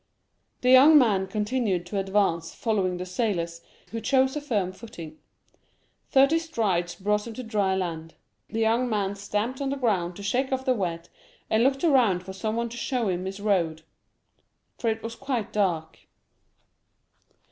The 0.61 0.71
young 0.71 0.97
man 0.97 1.27
continued 1.27 1.85
to 1.85 1.99
advance, 1.99 2.55
following 2.55 2.97
the 2.97 3.05
sailors, 3.05 3.61
who 3.91 4.01
chose 4.01 4.35
a 4.35 4.41
firm 4.41 4.71
footing. 4.71 5.19
Thirty 6.09 6.39
strides 6.39 6.95
brought 6.95 7.25
them 7.25 7.35
to 7.35 7.43
dry 7.43 7.75
land; 7.75 8.15
the 8.49 8.61
young 8.61 8.89
man 8.89 9.13
stamped 9.13 9.61
on 9.61 9.69
the 9.69 9.75
ground 9.75 10.15
to 10.15 10.23
shake 10.23 10.51
off 10.51 10.65
the 10.65 10.73
wet, 10.73 11.09
and 11.51 11.63
looked 11.63 11.83
around 11.83 12.23
for 12.23 12.33
someone 12.33 12.69
to 12.69 12.77
show 12.77 13.09
him 13.09 13.25
his 13.25 13.39
road, 13.39 13.83
for 14.75 14.89
it 14.89 15.03
was 15.03 15.13
quite 15.15 15.53
dark. 15.53 15.99